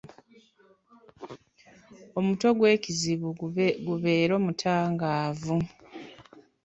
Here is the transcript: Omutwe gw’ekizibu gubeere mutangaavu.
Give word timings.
Omutwe 2.19 2.49
gw’ekizibu 2.57 3.27
gubeere 3.89 4.35
mutangaavu. 4.45 5.55